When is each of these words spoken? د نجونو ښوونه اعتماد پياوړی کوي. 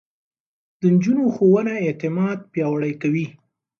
د 0.79 0.81
نجونو 0.93 1.23
ښوونه 1.35 1.73
اعتماد 1.85 2.37
پياوړی 2.51 2.93
کوي. 3.01 3.25